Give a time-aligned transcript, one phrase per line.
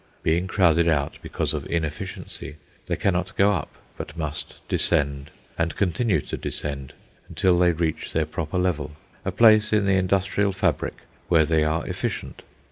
[0.23, 2.55] Being crowded out because of inefficiency,
[2.87, 6.93] they cannot go up, but must descend, and continue to descend,
[7.29, 8.93] until they reach their proper level,
[9.23, 10.95] a place in the industrial fabric
[11.27, 12.41] where they are efficient.